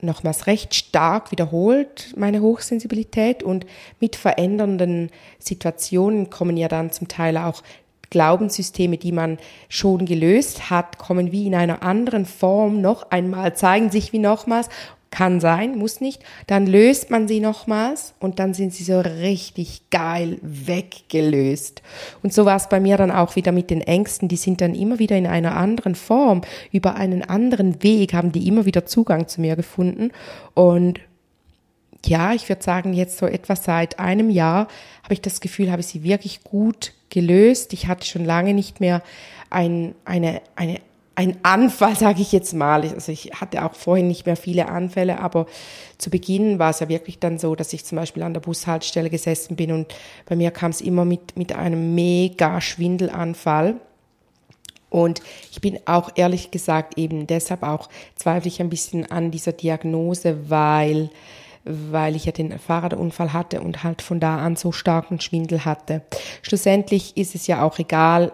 nochmals 0.00 0.46
recht 0.46 0.74
stark 0.74 1.30
wiederholt, 1.30 2.14
meine 2.16 2.40
Hochsensibilität. 2.40 3.42
Und 3.42 3.66
mit 4.00 4.16
verändernden 4.16 5.10
Situationen 5.38 6.30
kommen 6.30 6.56
ja 6.56 6.68
dann 6.68 6.92
zum 6.92 7.08
Teil 7.08 7.36
auch 7.36 7.62
Glaubenssysteme, 8.10 8.96
die 8.96 9.12
man 9.12 9.38
schon 9.68 10.06
gelöst 10.06 10.70
hat, 10.70 10.98
kommen 10.98 11.30
wie 11.30 11.46
in 11.46 11.54
einer 11.54 11.82
anderen 11.82 12.24
Form 12.24 12.80
noch 12.80 13.10
einmal, 13.10 13.54
zeigen 13.54 13.90
sich 13.90 14.12
wie 14.12 14.18
nochmals 14.18 14.70
kann 15.10 15.40
sein, 15.40 15.76
muss 15.76 16.00
nicht. 16.00 16.22
Dann 16.46 16.66
löst 16.66 17.10
man 17.10 17.28
sie 17.28 17.40
nochmals 17.40 18.14
und 18.20 18.38
dann 18.38 18.54
sind 18.54 18.74
sie 18.74 18.84
so 18.84 19.00
richtig 19.00 19.82
geil 19.90 20.38
weggelöst. 20.42 21.82
Und 22.22 22.32
so 22.32 22.44
war 22.44 22.56
es 22.56 22.68
bei 22.68 22.80
mir 22.80 22.96
dann 22.96 23.10
auch 23.10 23.36
wieder 23.36 23.52
mit 23.52 23.70
den 23.70 23.80
Ängsten. 23.80 24.28
Die 24.28 24.36
sind 24.36 24.60
dann 24.60 24.74
immer 24.74 24.98
wieder 24.98 25.16
in 25.16 25.26
einer 25.26 25.56
anderen 25.56 25.94
Form, 25.94 26.42
über 26.72 26.96
einen 26.96 27.22
anderen 27.22 27.82
Weg 27.82 28.12
haben 28.12 28.32
die 28.32 28.46
immer 28.46 28.66
wieder 28.66 28.86
Zugang 28.86 29.28
zu 29.28 29.40
mir 29.40 29.56
gefunden. 29.56 30.10
Und 30.54 31.00
ja, 32.06 32.32
ich 32.32 32.48
würde 32.48 32.62
sagen, 32.62 32.92
jetzt 32.92 33.18
so 33.18 33.26
etwa 33.26 33.56
seit 33.56 33.98
einem 33.98 34.30
Jahr 34.30 34.68
habe 35.02 35.14
ich 35.14 35.20
das 35.20 35.40
Gefühl, 35.40 35.70
habe 35.70 35.80
ich 35.80 35.88
sie 35.88 36.02
wirklich 36.02 36.44
gut 36.44 36.92
gelöst. 37.10 37.72
Ich 37.72 37.86
hatte 37.86 38.06
schon 38.06 38.24
lange 38.24 38.54
nicht 38.54 38.80
mehr 38.80 39.02
ein, 39.50 39.94
eine, 40.04 40.42
eine 40.54 40.80
ein 41.18 41.36
Anfall, 41.42 41.96
sage 41.96 42.22
ich 42.22 42.30
jetzt 42.30 42.54
mal. 42.54 42.82
Also 42.82 43.10
ich 43.10 43.32
hatte 43.34 43.64
auch 43.64 43.74
vorhin 43.74 44.06
nicht 44.06 44.24
mehr 44.24 44.36
viele 44.36 44.68
Anfälle, 44.68 45.18
aber 45.18 45.46
zu 45.98 46.10
Beginn 46.10 46.60
war 46.60 46.70
es 46.70 46.78
ja 46.78 46.88
wirklich 46.88 47.18
dann 47.18 47.38
so, 47.40 47.56
dass 47.56 47.72
ich 47.72 47.84
zum 47.84 47.96
Beispiel 47.96 48.22
an 48.22 48.34
der 48.34 48.40
Bushaltestelle 48.40 49.10
gesessen 49.10 49.56
bin 49.56 49.72
und 49.72 49.92
bei 50.26 50.36
mir 50.36 50.52
kam 50.52 50.70
es 50.70 50.80
immer 50.80 51.04
mit, 51.04 51.36
mit 51.36 51.52
einem 51.52 51.96
mega 51.96 52.60
Schwindelanfall. 52.60 53.80
Und 54.90 55.20
ich 55.50 55.60
bin 55.60 55.80
auch 55.86 56.12
ehrlich 56.14 56.52
gesagt 56.52 56.96
eben 56.96 57.26
deshalb 57.26 57.64
auch 57.64 57.88
zweifle 58.14 58.46
ich 58.46 58.60
ein 58.60 58.70
bisschen 58.70 59.10
an 59.10 59.32
dieser 59.32 59.52
Diagnose, 59.52 60.48
weil 60.48 61.10
weil 61.64 62.16
ich 62.16 62.24
ja 62.24 62.32
den 62.32 62.58
Fahrradunfall 62.58 63.34
hatte 63.34 63.60
und 63.60 63.82
halt 63.82 64.00
von 64.00 64.20
da 64.20 64.38
an 64.38 64.56
so 64.56 64.72
starken 64.72 65.20
Schwindel 65.20 65.66
hatte. 65.66 66.00
Schlussendlich 66.40 67.16
ist 67.18 67.34
es 67.34 67.46
ja 67.46 67.62
auch 67.62 67.78
egal, 67.78 68.32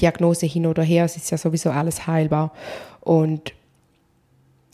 Diagnose 0.00 0.46
hin 0.46 0.66
oder 0.66 0.82
her, 0.82 1.04
es 1.04 1.16
ist 1.16 1.30
ja 1.30 1.38
sowieso 1.38 1.70
alles 1.70 2.06
heilbar. 2.06 2.52
Und 3.00 3.52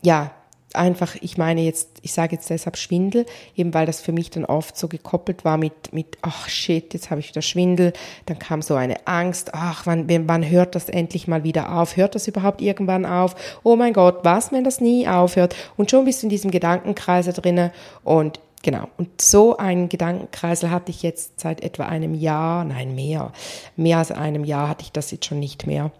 ja, 0.01 0.31
einfach, 0.73 1.15
ich 1.21 1.37
meine 1.37 1.61
jetzt, 1.61 1.89
ich 2.01 2.13
sage 2.13 2.35
jetzt 2.35 2.49
deshalb 2.49 2.77
Schwindel, 2.77 3.25
eben 3.55 3.73
weil 3.73 3.85
das 3.85 4.01
für 4.01 4.11
mich 4.11 4.29
dann 4.29 4.45
oft 4.45 4.77
so 4.77 4.87
gekoppelt 4.87 5.45
war 5.45 5.57
mit, 5.57 5.93
mit 5.93 6.17
ach 6.21 6.47
shit, 6.47 6.93
jetzt 6.93 7.09
habe 7.09 7.19
ich 7.21 7.29
wieder 7.29 7.41
Schwindel. 7.41 7.93
Dann 8.25 8.39
kam 8.39 8.61
so 8.61 8.75
eine 8.75 9.07
Angst, 9.07 9.53
ach, 9.53 9.85
wann, 9.85 10.07
wann 10.27 10.49
hört 10.49 10.75
das 10.75 10.89
endlich 10.89 11.27
mal 11.27 11.43
wieder 11.43 11.75
auf? 11.77 11.97
Hört 11.97 12.15
das 12.15 12.27
überhaupt 12.27 12.61
irgendwann 12.61 13.05
auf? 13.05 13.35
Oh 13.63 13.75
mein 13.75 13.93
Gott, 13.93 14.19
was, 14.23 14.51
wenn 14.51 14.63
das 14.63 14.81
nie 14.81 15.07
aufhört? 15.07 15.55
Und 15.77 15.91
schon 15.91 16.05
bist 16.05 16.21
du 16.21 16.27
in 16.27 16.29
diesem 16.29 16.51
Gedankenkreise 16.51 17.33
drinne 17.33 17.71
und 18.03 18.39
Genau. 18.61 18.89
Und 18.97 19.21
so 19.21 19.57
einen 19.57 19.87
Gedankenkreisel 19.87 20.69
hatte 20.69 20.91
ich 20.91 21.01
jetzt 21.01 21.39
seit 21.39 21.61
etwa 21.61 21.85
einem 21.85 22.13
Jahr, 22.13 22.65
nein, 22.65 22.93
mehr, 22.93 23.31
mehr 23.77 23.99
als 23.99 24.11
einem 24.11 24.43
Jahr 24.43 24.67
hatte 24.67 24.83
ich 24.83 24.91
das 24.91 25.11
jetzt 25.11 25.25
schon 25.25 25.39
nicht 25.39 25.65
mehr. 25.65 25.91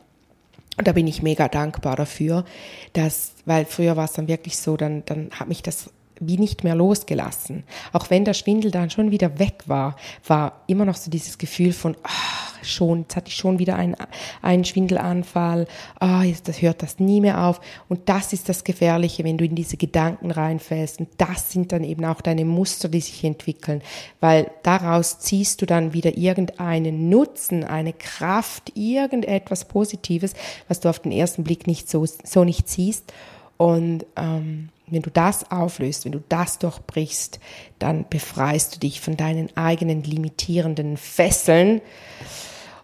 Und 0.78 0.88
da 0.88 0.94
bin 0.94 1.08
ich 1.08 1.22
mega 1.22 1.48
dankbar 1.48 1.96
dafür, 1.96 2.46
dass, 2.94 3.34
weil 3.46 3.66
früher 3.66 3.98
war 3.98 4.06
es 4.06 4.14
dann 4.14 4.28
wirklich 4.28 4.58
so, 4.58 4.78
dann, 4.78 5.04
dann 5.06 5.30
hat 5.32 5.48
mich 5.48 5.62
das 5.62 5.90
wie 6.20 6.38
nicht 6.38 6.64
mehr 6.64 6.76
losgelassen. 6.76 7.64
Auch 7.94 8.10
wenn 8.10 8.26
der 8.26 8.34
Schwindel 8.34 8.72
dann 8.72 8.90
schon 8.90 9.12
wieder 9.12 9.40
weg 9.40 9.64
war, 9.66 9.96
war 10.28 10.62
immer 10.68 10.86
noch 10.86 10.96
so 10.96 11.10
dieses 11.10 11.38
Gefühl 11.38 11.74
von, 11.74 11.96
ach, 12.04 12.54
schon, 12.64 13.02
jetzt 13.02 13.16
hatte 13.16 13.30
ich 13.30 13.36
schon 13.36 13.60
wieder 13.60 13.76
einen, 13.76 13.96
einen 14.42 14.66
Schwindelanfall, 14.66 15.68
ah, 16.00 16.24
jetzt 16.24 16.48
das 16.48 16.62
hört 16.62 16.84
das 16.84 17.00
nie 17.00 17.22
mehr 17.22 17.46
auf. 17.46 17.62
Und 17.88 18.10
das 18.10 18.34
ist 18.34 18.50
das 18.50 18.64
Gefährliche, 18.64 19.24
wenn 19.24 19.38
du 19.38 19.46
in 19.46 19.56
diese 19.56 19.78
Gedanken 19.78 20.32
reinfällst. 20.32 21.00
Und 21.00 21.10
das 21.18 21.52
sind 21.52 21.72
dann 21.72 21.84
eben 21.84 22.06
auch 22.06 22.22
deine 22.22 22.46
Muster, 22.46 22.90
die 22.90 23.02
sich 23.02 23.24
entwickeln, 23.24 23.82
weil 24.20 24.52
daraus 24.64 25.20
ziehst 25.20 25.62
du 25.62 25.66
dann 25.66 25.94
wieder 25.94 26.18
irgendeinen 26.18 27.10
Nutzen, 27.10 27.64
eine 27.64 27.94
Kraft, 27.94 28.76
irgendetwas 28.76 29.66
Positives, 29.66 30.34
was 30.68 30.80
du 30.80 30.90
auf 30.90 31.00
den 31.00 31.12
ersten 31.12 31.44
Blick 31.44 31.68
nicht 31.68 31.90
so, 31.90 32.06
so 32.06 32.44
nicht 32.44 32.70
siehst. 32.70 33.14
Und 33.58 34.06
ähm, 34.16 34.70
wenn 34.92 35.02
du 35.02 35.12
das 35.12 35.50
auflöst, 35.52 36.06
wenn 36.06 36.12
du 36.12 36.24
das 36.30 36.60
durchbrichst, 36.60 37.40
dann 37.80 38.06
befreist 38.10 38.76
du 38.76 38.80
dich 38.80 39.02
von 39.02 39.18
deinen 39.18 39.56
eigenen 39.56 40.04
limitierenden 40.04 40.98
Fesseln. 40.98 41.82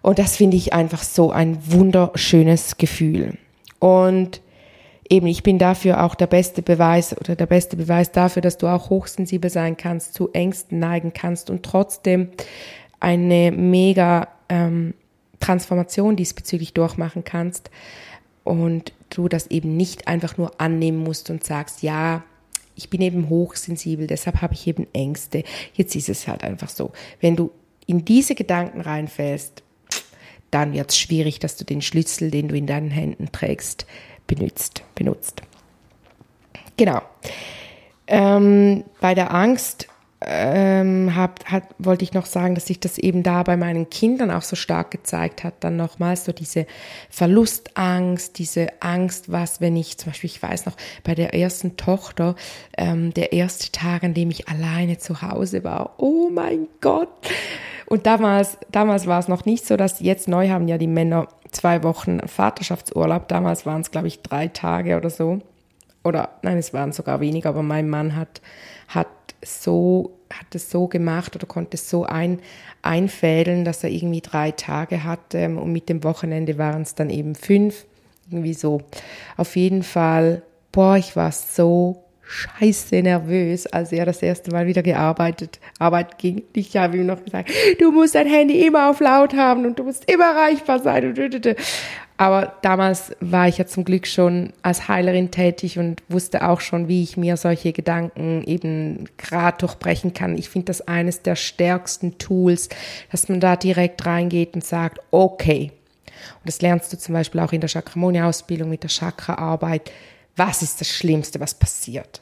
Und 0.02 0.20
das 0.20 0.36
finde 0.36 0.58
ich 0.58 0.74
einfach 0.74 1.04
so 1.04 1.32
ein 1.32 1.58
wunderschönes 1.72 2.78
Gefühl. 2.78 3.38
Und 3.80 4.42
eben, 5.10 5.28
ich 5.28 5.44
bin 5.44 5.58
dafür 5.58 6.04
auch 6.04 6.16
der 6.16 6.28
beste 6.28 6.62
Beweis 6.62 7.16
oder 7.18 7.36
der 7.36 7.46
beste 7.46 7.78
Beweis 7.78 8.12
dafür, 8.12 8.42
dass 8.42 8.58
du 8.58 8.68
auch 8.68 8.90
hochsensibel 8.90 9.50
sein 9.50 9.78
kannst, 9.78 10.14
zu 10.14 10.32
Ängsten 10.34 10.80
neigen 10.80 11.14
kannst 11.14 11.50
und 11.50 11.64
trotzdem 11.64 12.30
eine 13.00 13.52
mega 13.52 14.28
ähm, 14.50 14.94
Transformation 15.40 16.16
diesbezüglich 16.16 16.74
durchmachen 16.74 17.24
kannst 17.24 17.70
und 18.44 18.94
du 19.10 19.28
das 19.28 19.48
eben 19.48 19.78
nicht 19.78 20.08
einfach 20.08 20.38
nur 20.38 20.60
annehmen 20.60 21.04
musst 21.04 21.30
und 21.30 21.44
sagst, 21.44 21.82
ja, 21.82 22.24
ich 22.76 22.90
bin 22.90 23.02
eben 23.02 23.30
hochsensibel, 23.30 24.08
deshalb 24.08 24.42
habe 24.42 24.54
ich 24.54 24.68
eben 24.68 24.88
Ängste. 24.94 25.44
Jetzt 25.74 25.96
ist 25.96 26.10
es 26.10 26.28
halt 26.28 26.44
einfach 26.44 26.70
so. 26.70 26.92
Wenn 27.22 27.36
du 27.36 27.52
in 27.86 28.04
diese 28.04 28.36
Gedanken 28.36 28.82
reinfällst, 28.82 29.64
dann 30.52 30.74
wird 30.74 30.90
es 30.90 30.98
schwierig, 30.98 31.40
dass 31.40 31.58
du 31.58 31.66
den 31.66 31.82
Schlüssel, 31.82 32.32
den 32.32 32.48
du 32.48 32.56
in 32.56 32.68
deinen 32.68 32.92
Händen 32.92 33.32
trägst, 33.32 33.86
benutzt. 34.28 34.84
benutzt. 34.96 35.42
Genau. 36.78 37.02
Ähm, 38.08 38.84
bei 39.00 39.16
der 39.16 39.34
Angst 39.34 39.88
ähm, 40.28 41.16
hab, 41.16 41.46
hat, 41.46 41.64
wollte 41.78 42.04
ich 42.04 42.14
noch 42.14 42.26
sagen, 42.26 42.56
dass 42.56 42.66
sich 42.66 42.80
das 42.80 42.98
eben 42.98 43.22
da 43.22 43.44
bei 43.44 43.58
meinen 43.58 43.90
Kindern 43.90 44.32
auch 44.32 44.42
so 44.42 44.56
stark 44.56 44.92
gezeigt 44.92 45.44
hat. 45.44 45.56
Dann 45.60 45.78
nochmals 45.78 46.26
so 46.26 46.32
diese 46.32 46.66
Verlustangst, 47.10 48.38
diese 48.38 48.70
Angst, 48.82 49.32
was, 49.32 49.62
wenn 49.62 49.76
ich 49.76 49.98
zum 49.98 50.12
Beispiel, 50.12 50.30
ich 50.30 50.42
weiß 50.42 50.66
noch, 50.66 50.76
bei 51.04 51.16
der 51.16 51.34
ersten 51.34 51.78
Tochter, 51.78 52.36
ähm, 52.78 53.14
der 53.14 53.34
erste 53.34 53.72
Tag, 53.72 54.04
an 54.04 54.14
dem 54.14 54.32
ich 54.32 54.50
alleine 54.50 54.98
zu 54.98 55.22
Hause 55.22 55.64
war. 55.64 55.94
Oh 55.98 56.30
mein 56.30 56.68
Gott! 56.82 57.10
Und 57.86 58.08
damals, 58.08 58.58
damals 58.72 59.06
war 59.06 59.20
es 59.20 59.28
noch 59.28 59.46
nicht 59.46 59.66
so, 59.66 59.78
dass 59.78 60.00
jetzt 60.00 60.28
neu 60.28 60.50
haben 60.50 60.68
ja 60.68 60.78
die 60.78 60.88
Männer 60.88 61.28
zwei 61.52 61.84
Wochen 61.84 62.20
Vaterschaftsurlaub. 62.28 63.28
Damals 63.28 63.66
waren 63.66 63.82
es, 63.82 63.92
glaube 63.92 64.08
ich, 64.08 64.22
drei 64.22 64.48
Tage 64.48 64.98
oder 64.98 65.10
so. 65.10 65.40
Oder 66.04 66.30
nein, 66.42 66.58
es 66.58 66.74
waren 66.74 66.92
sogar 66.92 67.20
weniger, 67.20 67.50
aber 67.50 67.64
mein 67.64 67.90
Mann 67.90 68.16
hat, 68.16 68.42
hat 68.88 69.08
so, 69.44 70.15
hat 70.40 70.54
es 70.54 70.70
so 70.70 70.88
gemacht 70.88 71.36
oder 71.36 71.46
konnte 71.46 71.76
es 71.76 71.90
so 71.90 72.06
ein, 72.06 72.40
einfädeln, 72.82 73.66
dass 73.66 73.84
er 73.84 73.90
irgendwie 73.90 74.22
drei 74.22 74.52
Tage 74.52 75.04
hatte 75.04 75.46
und 75.50 75.72
mit 75.72 75.90
dem 75.90 76.04
Wochenende 76.04 76.58
waren 76.58 76.84
es 76.84 76.96
dann 76.96 77.10
eben 77.10 77.36
fünf. 77.36 77.86
Irgendwie 78.30 78.54
so. 78.54 78.82
Auf 79.38 79.56
jeden 79.56 79.84
Fall, 79.84 80.42
boah, 80.72 80.98
ich 80.98 81.16
war 81.16 81.32
so 81.32 82.06
scheiße 82.28 83.02
nervös, 83.02 83.68
als 83.68 83.92
er 83.92 84.06
das 84.06 84.22
erste 84.22 84.52
Mal 84.52 84.68
wieder 84.68 84.82
gearbeitet, 84.82 85.60
Arbeit 85.80 86.18
ging. 86.18 86.44
Ich 86.54 86.76
habe 86.76 86.98
ihm 86.98 87.06
noch 87.06 87.24
gesagt, 87.24 87.52
du 87.80 87.92
musst 87.92 88.16
dein 88.16 88.28
Handy 88.28 88.66
immer 88.66 88.90
auf 88.90 89.00
laut 89.00 89.36
haben 89.36 89.66
und 89.66 89.78
du 89.78 89.84
musst 89.84 90.10
immer 90.10 90.26
erreichbar 90.26 90.80
sein. 90.80 91.14
Aber 92.18 92.54
damals 92.62 93.14
war 93.20 93.48
ich 93.50 93.58
ja 93.58 93.66
zum 93.66 93.84
Glück 93.84 94.08
schon 94.08 94.54
als 94.62 94.88
Heilerin 94.88 95.32
tätig 95.32 95.78
und 95.78 96.02
wusste 96.08 96.48
auch 96.48 96.62
schon, 96.62 96.88
wie 96.88 97.04
ich 97.04 97.18
mir 97.18 97.36
solche 97.36 97.74
Gedanken 97.74 98.42
eben 98.46 99.10
gerade 99.18 99.58
durchbrechen 99.58 100.14
kann. 100.14 100.38
Ich 100.38 100.50
finde 100.50 100.68
das 100.68 100.88
eines 100.88 101.24
der 101.24 101.36
stärksten 101.36 102.18
Tools, 102.18 102.70
dass 103.12 103.28
man 103.28 103.42
da 103.42 103.58
direkt 103.58 104.06
reingeht 104.06 104.56
und 104.56 104.64
sagt, 104.64 105.00
okay. 105.12 105.74
Und 106.40 106.48
das 106.48 106.62
lernst 106.62 106.94
du 106.94 106.98
zum 106.98 107.14
Beispiel 107.14 107.42
auch 107.42 107.52
in 107.52 107.60
der 107.60 107.68
Chakramoni-Ausbildung 107.68 108.70
mit 108.70 108.84
der 108.84 108.90
Chakra-Arbeit. 108.90 109.92
Was 110.38 110.62
ist 110.62 110.80
das 110.80 110.88
Schlimmste, 110.88 111.42
was 111.42 111.54
passiert? 111.54 112.22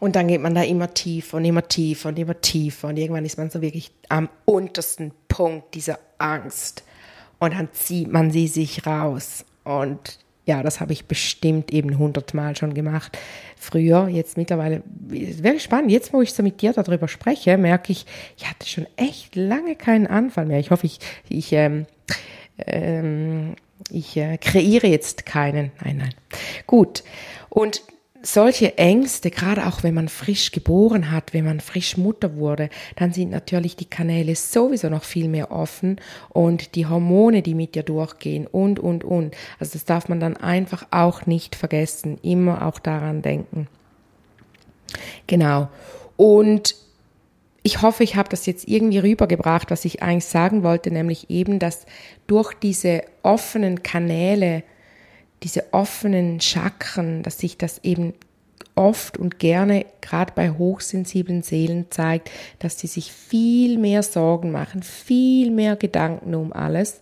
Und 0.00 0.16
dann 0.16 0.26
geht 0.26 0.40
man 0.40 0.56
da 0.56 0.64
immer 0.64 0.92
tiefer 0.92 1.36
und 1.36 1.44
immer 1.44 1.68
tiefer 1.68 2.08
und 2.08 2.18
immer 2.18 2.40
tiefer 2.40 2.88
und 2.88 2.96
irgendwann 2.96 3.24
ist 3.24 3.38
man 3.38 3.50
so 3.50 3.62
wirklich 3.62 3.92
am 4.08 4.28
untersten 4.44 5.12
Punkt 5.28 5.76
dieser 5.76 6.00
Angst 6.18 6.82
und 7.42 7.54
dann 7.54 7.68
zieht 7.72 8.12
man 8.12 8.30
sie 8.30 8.46
sich 8.46 8.86
raus. 8.86 9.44
Und 9.64 10.20
ja, 10.44 10.62
das 10.62 10.80
habe 10.80 10.92
ich 10.92 11.06
bestimmt 11.06 11.72
eben 11.72 11.98
hundertmal 11.98 12.56
schon 12.56 12.72
gemacht. 12.72 13.18
Früher, 13.56 14.06
jetzt 14.06 14.36
mittlerweile, 14.36 14.84
wäre 15.08 15.58
spannend. 15.58 15.90
Jetzt, 15.90 16.12
wo 16.12 16.22
ich 16.22 16.32
so 16.32 16.44
mit 16.44 16.62
dir 16.62 16.72
darüber 16.72 17.08
spreche, 17.08 17.58
merke 17.58 17.90
ich, 17.90 18.06
ich 18.36 18.48
hatte 18.48 18.68
schon 18.68 18.86
echt 18.94 19.34
lange 19.34 19.74
keinen 19.74 20.06
Anfall 20.06 20.46
mehr. 20.46 20.60
Ich 20.60 20.70
hoffe, 20.70 20.86
ich, 20.86 21.00
ich, 21.28 21.52
ähm, 21.52 21.86
ähm, 22.64 23.56
ich 23.90 24.16
äh, 24.16 24.38
kreiere 24.38 24.86
jetzt 24.86 25.26
keinen. 25.26 25.72
Nein, 25.84 25.96
nein. 25.96 26.14
Gut. 26.68 27.02
Und 27.48 27.82
solche 28.22 28.78
Ängste, 28.78 29.30
gerade 29.30 29.66
auch 29.66 29.82
wenn 29.82 29.94
man 29.94 30.08
frisch 30.08 30.52
geboren 30.52 31.10
hat, 31.10 31.32
wenn 31.32 31.44
man 31.44 31.60
frisch 31.60 31.96
Mutter 31.96 32.36
wurde, 32.36 32.70
dann 32.96 33.12
sind 33.12 33.30
natürlich 33.30 33.76
die 33.76 33.88
Kanäle 33.88 34.36
sowieso 34.36 34.88
noch 34.88 35.04
viel 35.04 35.28
mehr 35.28 35.50
offen 35.50 36.00
und 36.28 36.74
die 36.74 36.86
Hormone, 36.86 37.42
die 37.42 37.54
mit 37.54 37.74
dir 37.74 37.82
durchgehen 37.82 38.46
und, 38.46 38.78
und, 38.78 39.04
und. 39.04 39.34
Also 39.58 39.72
das 39.74 39.84
darf 39.84 40.08
man 40.08 40.20
dann 40.20 40.36
einfach 40.36 40.86
auch 40.90 41.26
nicht 41.26 41.56
vergessen, 41.56 42.18
immer 42.22 42.66
auch 42.66 42.78
daran 42.78 43.22
denken. 43.22 43.66
Genau. 45.26 45.68
Und 46.16 46.76
ich 47.64 47.82
hoffe, 47.82 48.02
ich 48.02 48.16
habe 48.16 48.28
das 48.28 48.46
jetzt 48.46 48.66
irgendwie 48.66 48.98
rübergebracht, 48.98 49.70
was 49.70 49.84
ich 49.84 50.02
eigentlich 50.02 50.24
sagen 50.24 50.62
wollte, 50.62 50.90
nämlich 50.90 51.30
eben, 51.30 51.58
dass 51.58 51.86
durch 52.26 52.54
diese 52.54 53.02
offenen 53.22 53.82
Kanäle 53.82 54.64
diese 55.42 55.72
offenen 55.72 56.40
Chakren, 56.40 57.22
dass 57.22 57.38
sich 57.38 57.58
das 57.58 57.78
eben 57.82 58.14
oft 58.74 59.18
und 59.18 59.38
gerne 59.38 59.84
gerade 60.00 60.32
bei 60.34 60.50
hochsensiblen 60.50 61.42
Seelen 61.42 61.86
zeigt, 61.90 62.30
dass 62.58 62.78
sie 62.78 62.86
sich 62.86 63.12
viel 63.12 63.78
mehr 63.78 64.02
Sorgen 64.02 64.50
machen, 64.50 64.82
viel 64.82 65.50
mehr 65.50 65.76
Gedanken 65.76 66.34
um 66.34 66.52
alles 66.52 67.00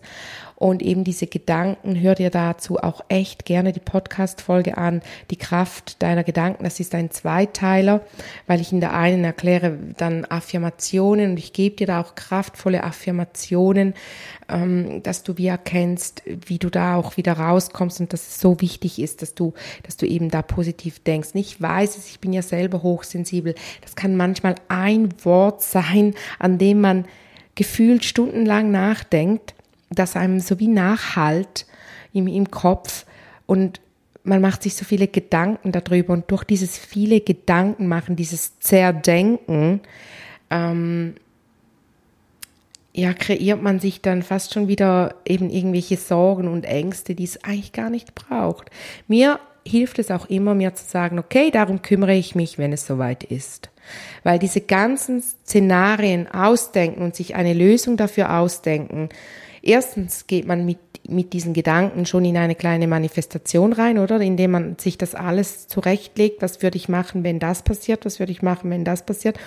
und 0.61 0.83
eben 0.83 1.03
diese 1.03 1.25
Gedanken, 1.25 1.99
hör 1.99 2.13
dir 2.13 2.29
dazu 2.29 2.77
auch 2.77 3.01
echt 3.09 3.45
gerne 3.45 3.73
die 3.73 3.79
Podcast-Folge 3.79 4.77
an, 4.77 5.01
die 5.31 5.35
Kraft 5.35 6.01
deiner 6.03 6.23
Gedanken. 6.23 6.63
Das 6.63 6.79
ist 6.79 6.93
ein 6.93 7.09
Zweiteiler, 7.09 8.01
weil 8.45 8.61
ich 8.61 8.71
in 8.71 8.79
der 8.79 8.93
einen 8.93 9.23
erkläre 9.23 9.75
dann 9.97 10.23
Affirmationen 10.25 11.31
und 11.31 11.37
ich 11.37 11.53
gebe 11.53 11.77
dir 11.77 11.87
da 11.87 11.99
auch 11.99 12.13
kraftvolle 12.13 12.83
Affirmationen, 12.83 13.95
ähm, 14.49 15.01
dass 15.01 15.23
du 15.23 15.37
wie 15.37 15.47
erkennst, 15.47 16.21
wie 16.25 16.59
du 16.59 16.69
da 16.69 16.95
auch 16.95 17.17
wieder 17.17 17.33
rauskommst 17.33 17.99
und 17.99 18.13
dass 18.13 18.27
es 18.27 18.39
so 18.39 18.61
wichtig 18.61 18.99
ist, 18.99 19.23
dass 19.23 19.33
du, 19.33 19.53
dass 19.81 19.97
du 19.97 20.05
eben 20.05 20.29
da 20.29 20.43
positiv 20.43 20.99
denkst. 20.99 21.29
Ich 21.33 21.59
weiß 21.59 21.97
es, 21.97 22.07
ich 22.07 22.19
bin 22.19 22.33
ja 22.33 22.43
selber 22.43 22.83
hochsensibel. 22.83 23.55
Das 23.81 23.95
kann 23.95 24.15
manchmal 24.15 24.53
ein 24.67 25.09
Wort 25.23 25.63
sein, 25.63 26.13
an 26.37 26.59
dem 26.59 26.81
man 26.81 27.05
gefühlt 27.55 28.05
stundenlang 28.05 28.69
nachdenkt 28.69 29.55
das 29.91 30.15
einem 30.15 30.39
so 30.39 30.59
wie 30.59 30.67
nachhalt 30.67 31.65
im, 32.13 32.27
im 32.27 32.49
Kopf 32.49 33.05
und 33.45 33.81
man 34.23 34.41
macht 34.41 34.63
sich 34.63 34.75
so 34.75 34.85
viele 34.85 35.07
Gedanken 35.07 35.71
darüber 35.71 36.13
und 36.13 36.29
durch 36.29 36.43
dieses 36.43 36.77
viele 36.77 37.21
Gedanken 37.21 37.87
machen, 37.87 38.15
dieses 38.15 38.59
Zerdenken, 38.59 39.81
ähm, 40.49 41.15
ja, 42.93 43.13
kreiert 43.13 43.61
man 43.61 43.79
sich 43.79 44.01
dann 44.01 44.21
fast 44.21 44.53
schon 44.53 44.67
wieder 44.67 45.15
eben 45.25 45.49
irgendwelche 45.49 45.97
Sorgen 45.97 46.47
und 46.47 46.65
Ängste, 46.65 47.15
die 47.15 47.23
es 47.23 47.43
eigentlich 47.43 47.71
gar 47.71 47.89
nicht 47.89 48.15
braucht. 48.15 48.69
Mir 49.07 49.39
hilft 49.65 49.99
es 49.99 50.11
auch 50.11 50.27
immer, 50.29 50.55
mir 50.55 50.73
zu 50.73 50.83
sagen, 50.85 51.19
okay, 51.19 51.51
darum 51.51 51.81
kümmere 51.81 52.15
ich 52.15 52.35
mich, 52.35 52.57
wenn 52.57 52.73
es 52.73 52.85
soweit 52.85 53.23
ist. 53.23 53.69
Weil 54.23 54.39
diese 54.39 54.61
ganzen 54.61 55.21
Szenarien 55.21 56.27
ausdenken 56.27 57.01
und 57.01 57.15
sich 57.15 57.35
eine 57.35 57.53
Lösung 57.53 57.95
dafür 57.95 58.37
ausdenken, 58.37 59.09
erstens 59.61 60.27
geht 60.27 60.47
man 60.47 60.65
mit, 60.65 60.79
mit 61.07 61.33
diesen 61.33 61.53
Gedanken 61.53 62.05
schon 62.05 62.25
in 62.25 62.37
eine 62.37 62.55
kleine 62.55 62.87
Manifestation 62.87 63.73
rein, 63.73 63.97
oder? 63.97 64.19
Indem 64.19 64.51
man 64.51 64.77
sich 64.79 64.97
das 64.97 65.15
alles 65.15 65.67
zurechtlegt, 65.67 66.41
was 66.41 66.61
würde 66.61 66.77
ich 66.77 66.89
machen, 66.89 67.23
wenn 67.23 67.39
das 67.39 67.63
passiert, 67.63 68.05
was 68.05 68.19
würde 68.19 68.31
ich 68.31 68.41
machen, 68.41 68.69
wenn 68.69 68.85
das 68.85 69.05
passiert. 69.05 69.39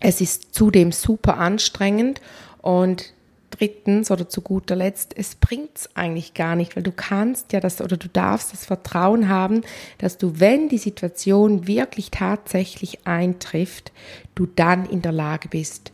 Es 0.00 0.20
ist 0.20 0.54
zudem 0.54 0.92
super 0.92 1.38
anstrengend 1.38 2.20
und 2.60 3.12
drittens 3.50 4.10
oder 4.10 4.28
zu 4.28 4.40
guter 4.40 4.74
Letzt, 4.74 5.14
es 5.16 5.34
bringt's 5.34 5.88
eigentlich 5.94 6.34
gar 6.34 6.56
nicht, 6.56 6.74
weil 6.74 6.82
du 6.82 6.90
kannst 6.90 7.52
ja 7.52 7.60
das 7.60 7.80
oder 7.80 7.96
du 7.96 8.08
darfst 8.08 8.52
das 8.52 8.64
Vertrauen 8.64 9.28
haben, 9.28 9.60
dass 9.98 10.18
du, 10.18 10.40
wenn 10.40 10.68
die 10.68 10.78
Situation 10.78 11.66
wirklich 11.66 12.10
tatsächlich 12.10 13.06
eintrifft, 13.06 13.92
du 14.34 14.46
dann 14.46 14.86
in 14.86 15.02
der 15.02 15.12
Lage 15.12 15.48
bist, 15.48 15.92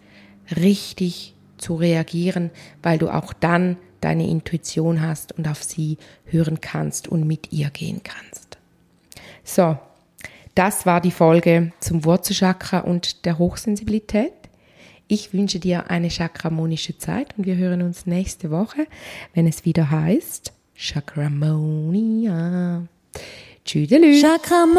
richtig 0.57 1.35
zu 1.59 1.75
reagieren, 1.75 2.50
weil 2.83 2.99
du 2.99 3.09
auch 3.09 3.33
dann 3.33 3.77
deine 4.00 4.29
Intuition 4.29 5.00
hast 5.03 5.33
und 5.37 5.49
auf 5.49 5.62
sie 5.62 5.99
hören 6.25 6.61
kannst 6.61 7.09
und 7.09 7.27
mit 7.27 7.53
ihr 7.53 7.71
gehen 7.71 8.03
kannst. 8.05 8.59
So, 9.45 9.77
das 10.55 10.87
war 10.87 11.00
die 11.00 11.11
Folge 11.11 11.73
zum 11.81 12.05
Wurzelchakra 12.05 12.81
und 12.81 13.25
der 13.25 13.38
Hochsensibilität. 13.38 14.33
Ich 15.07 15.33
wünsche 15.33 15.59
dir 15.59 15.91
eine 15.91 16.11
chakramonische 16.11 16.99
Zeit 16.99 17.35
und 17.38 17.47
wir 17.47 17.57
hören 17.57 17.83
uns 17.83 18.07
nächste 18.07 18.50
Woche, 18.50 18.87
wenn 19.35 19.47
es 19.47 19.65
wieder 19.65 19.91
heißt 19.91 20.52
Chakramonia. 20.75 21.69
Tschüdelü. 23.65 24.21
Chakramonia. 24.21 24.78